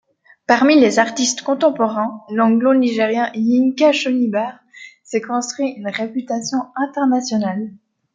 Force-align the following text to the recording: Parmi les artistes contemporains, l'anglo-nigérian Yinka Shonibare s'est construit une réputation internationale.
Parmi 0.47 0.79
les 0.79 0.97
artistes 0.97 1.43
contemporains, 1.43 2.23
l'anglo-nigérian 2.31 3.29
Yinka 3.35 3.91
Shonibare 3.91 4.59
s'est 5.03 5.21
construit 5.21 5.73
une 5.77 5.89
réputation 5.89 6.57
internationale. 6.75 7.69